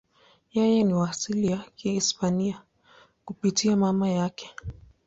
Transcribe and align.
Yeye 0.53 0.83
ni 0.83 0.93
wa 0.93 1.09
asili 1.09 1.47
ya 1.51 1.57
Kihispania 1.75 2.61
kupitia 3.25 3.75
mama 3.75 4.09
yake. 4.09 4.51